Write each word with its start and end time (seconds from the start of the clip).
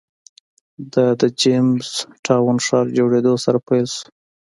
دا 0.93 1.07
د 1.19 1.23
جېمز 1.41 1.89
ټاون 2.25 2.57
ښار 2.65 2.85
جوړېدو 2.97 3.33
سره 3.45 3.57
پیل 3.67 3.85
شو. 3.95 4.05